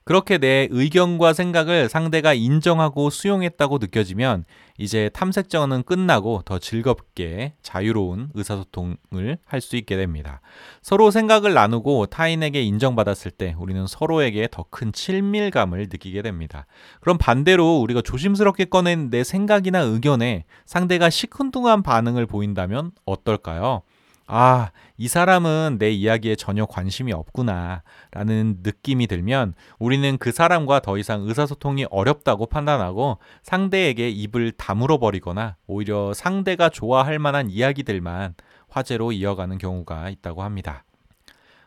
[0.06, 4.46] 그렇게 내 의견과 생각을 상대가 인정하고 수용했다고 느껴지면
[4.78, 10.42] 이제 탐색전은 끝나고 더 즐겁게 자유로운 의사소통을 할 수 있게 됩니다.
[10.84, 16.68] 서로 생각을 나누고 타인에게 인정받았을 때 우리는 서로에게 더 큰 친밀감을 느끼게 됩니다.
[17.00, 23.82] 그럼 반대로 우리가 조심스럽게 꺼낸 내 생각이나 의견에 상대가 시큰둥한 반응을 보인다면 어떨까요?
[24.28, 27.84] 아, 이 사람은 내 이야기에 전혀 관심이 없구나.
[28.12, 35.58] 라는 느낌이 들면 우리는 그 사람과 더 이상 의사소통이 어렵다고 판단하고 상대에게 입을 다물어 버리거나
[35.68, 38.34] 오히려 상대가 좋아할 만한 이야기들만
[38.68, 40.84] 화제로 이어가는 경우가 있다고 합니다.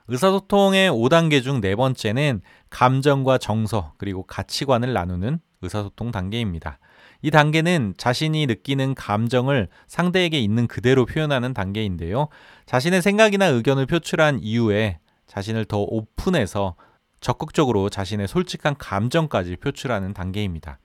[0.09, 2.41] 의사소통의 5단계 중 네 번째는
[2.71, 6.79] 감정과 정서 그리고 가치관을 나누는 의사소통 단계입니다.
[7.21, 12.29] 이 단계는 자신이 느끼는 감정을 상대에게 있는 그대로 표현하는 단계인데요.
[12.67, 16.77] 자신의 생각이나 의견을 표출한 이후에 자신을 더 오픈해서
[17.21, 20.79] 적극적으로 자신의 솔직한 감정까지 표출하는 단계입니다.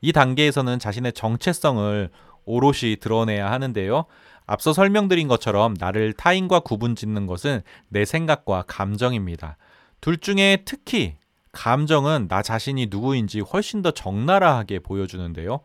[0.00, 2.10] 이 단계에서는 자신의 정체성을
[2.46, 4.06] 오롯이 드러내야 하는데요.
[4.46, 9.56] 앞서 설명드린 것처럼 나를 타인과 구분 짓는 것은 내 생각과 감정입니다.
[10.00, 11.16] 둘 중에 특히
[11.54, 15.60] 감정은 나 자신이 누구인지 훨씬 더 적나라하게 보여주는데요.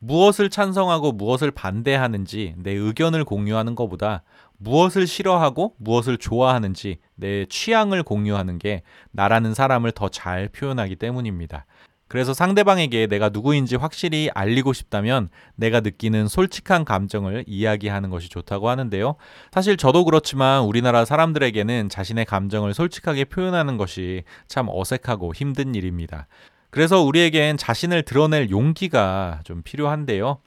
[0.00, 4.22] 무엇을 찬성하고 무엇을 반대하는지 내 의견을 공유하는 것보다
[4.58, 11.66] 무엇을 싫어하고 무엇을 좋아하는지 내 취향을 공유하는 게 나라는 사람을 더 잘 표현하기 때문입니다.
[12.08, 19.16] 그래서 상대방에게 내가 누구인지 확실히 알리고 싶다면 내가 느끼는 솔직한 감정을 이야기하는 것이 좋다고 하는데요.
[19.52, 26.26] 사실 저도 그렇지만 우리나라 사람들에게는 자신의 감정을 솔직하게 표현하는 것이 참 어색하고 힘든 일입니다.
[26.70, 30.38] 그래서 우리에겐 자신을 드러낼 용기가 좀 필요한데요.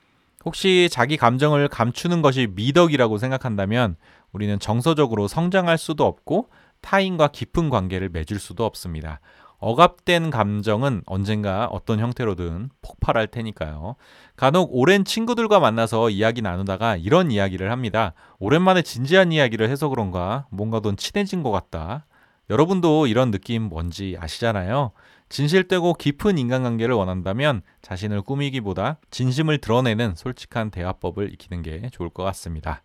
[0.43, 3.95] 혹시 자기 감정을 감추는 것이 미덕이라고 생각한다면
[4.31, 6.49] 우리는 정서적으로 성장할 수도 없고
[6.81, 9.19] 타인과 깊은 관계를 맺을 수도 없습니다.
[9.61, 13.95] 억압된 감정은 언젠가 어떤 형태로든 폭발할 테니까요.
[14.35, 18.13] 간혹 오랜 친구들과 만나서 이야기 나누다가 이런 이야기를 합니다.
[18.39, 22.07] 오랜만에 진지한 이야기를 해서 그런가 뭔가 더 친해진 것 같다.
[22.49, 24.91] 여러분도 이런 느낌 뭔지 아시잖아요.
[25.29, 32.81] 진실되고 깊은 인간관계를 원한다면 자신을 꾸미기보다 진심을 드러내는 솔직한 대화법을 익히는 게 좋을 것 같습니다.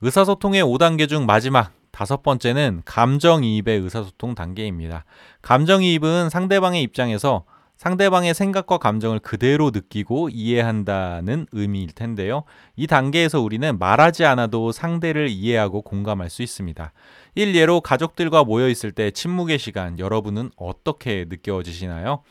[0.00, 5.04] 의사소통의 5단계 중 마지막 다섯 번째는 감정이입의 의사소통 단계입니다.
[5.42, 7.44] 감정이입은 상대방의 입장에서
[7.78, 12.42] 상대방의 생각과 감정을 그대로 느끼고 이해한다는 의미일 텐데요.
[12.74, 16.92] 이 단계에서 우리는 말하지 않아도 상대를 이해하고 공감할 수 있습니다.
[17.36, 22.24] 일예로 가족들과 모여 있을 때 침묵의 시간 여러분은 어떻게 느껴지시나요?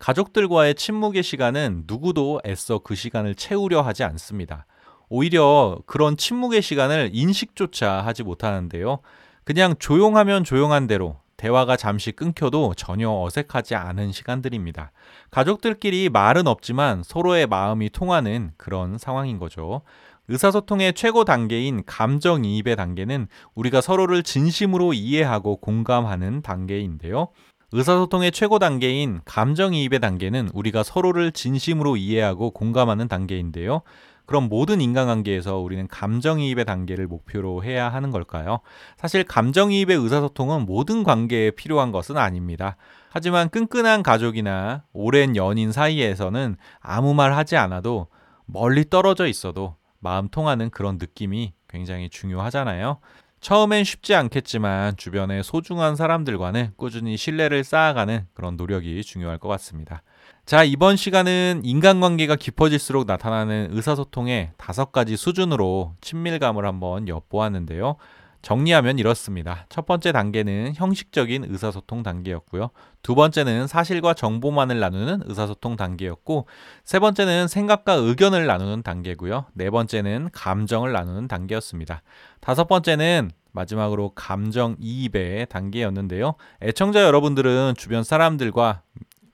[0.00, 4.66] 가족들과의 침묵의 시간은 누구도 애써 그 시간을 채우려 하지 않습니다.
[5.08, 9.00] 오히려 그런 침묵의 시간을 인식조차 하지 못하는데요.
[9.44, 14.90] 그냥 조용하면 조용한 대로 대화가 잠시 끊겨도 전혀 어색하지 않은 시간들입니다.
[15.30, 19.82] 가족들끼리 말은 없지만 서로의 마음이 통하는 그런 상황인 거죠.
[20.26, 27.28] 의사소통의 최고 단계인 감정이입의 단계는 우리가 서로를 진심으로 이해하고 공감하는 단계인데요.
[27.72, 33.82] 의사소통의 최고 단계인 감정이입의 단계는 우리가 서로를 진심으로 이해하고 공감하는 단계인데요.
[34.28, 38.60] 그럼 모든 인간관계에서 우리는 감정이입의 단계를 목표로 해야 하는 걸까요?
[38.98, 42.76] 사실 감정이입의 의사소통은 모든 관계에 필요한 것은 아닙니다.
[43.08, 48.08] 하지만 끈끈한 가족이나 오랜 연인 사이에서는 아무 말 하지 않아도
[48.44, 52.98] 멀리 떨어져 있어도 마음 통하는 그런 느낌이 굉장히 중요하잖아요.
[53.40, 60.02] 처음엔 쉽지 않겠지만 주변의 소중한 사람들과는 꾸준히 신뢰를 쌓아가는 그런 노력이 중요할 것 같습니다.
[60.48, 67.96] 자, 이번 시간은 인간관계가 깊어질수록 나타나는 의사소통의 다섯 가지 수준으로 친밀감을 한번 엿보았는데요.
[68.40, 69.66] 정리하면 이렇습니다.
[69.68, 72.70] 첫 번째 단계는 형식적인 의사소통 단계였고요.
[73.02, 76.46] 두 번째는 사실과 정보만을 나누는 의사소통 단계였고,
[76.82, 79.44] 세 번째는 생각과 의견을 나누는 단계고요.
[79.52, 82.00] 네 번째는 감정을 나누는 단계였습니다.
[82.40, 86.36] 다섯 번째는 마지막으로 감정 이입의 단계였는데요.
[86.62, 88.80] 애청자 여러분들은 주변 사람들과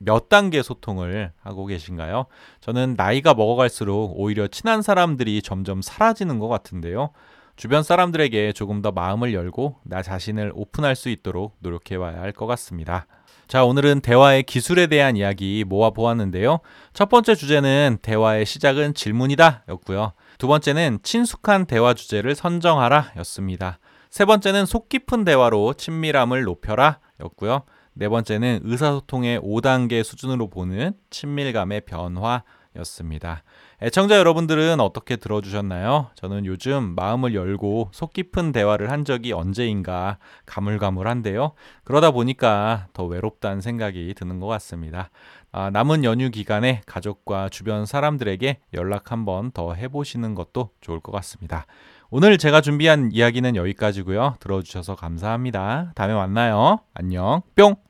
[0.04, 2.26] 몇 단계 소통을 하고 계신가요?
[2.60, 7.10] 저는 나이가 먹어갈수록 오히려 친한 사람들이 점점 사라지는 것 같은데요.
[7.56, 12.46] 주변 사람들에게 조금 더 마음을 열고 나 자신을 오픈할 수 있도록 노력해 봐야 할 것
[12.46, 13.06] 같습니다.
[13.46, 16.60] 자, 오늘은 대화의 기술에 대한 이야기 모아 보았는데요.
[16.94, 20.12] 첫 번째 주제는 대화의 시작은 질문이다 였고요.
[20.38, 23.78] 두 번째는 친숙한 대화 주제를 선정하라 였습니다.
[24.10, 27.62] 세 번째는 속 깊은 대화로 친밀함을 높여라 였고요.
[27.96, 33.44] 네 번째는 의사소통의 5단계 수준으로 보는 친밀감의 변화였습니다.
[33.82, 36.10] 애청자 여러분들은 어떻게 들어주셨나요?
[36.16, 41.52] 저는 요즘 마음을 열고 속 깊은 대화를 한 적이 언제인가 가물가물한데요.
[41.84, 45.10] 그러다 보니까 더 외롭다는 생각이 드는 것 같습니다.
[45.52, 51.66] 아, 남은 연휴 기간에 가족과 주변 사람들에게 연락 한번 더 해보시는 것도 좋을 것 같습니다.
[52.10, 54.36] 오늘 제가 준비한 이야기는 여기까지고요.
[54.40, 55.92] 들어주셔서 감사합니다.
[55.94, 56.80] 다음에 만나요.
[56.92, 57.42] 안녕.
[57.54, 57.83] 뿅!